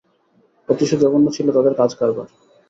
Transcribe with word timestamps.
অতিশয় 0.69 0.99
জঘন্য 1.03 1.27
ছিল 1.35 1.47
তাদের 1.55 1.73
কাজ-কারবার। 1.75 2.27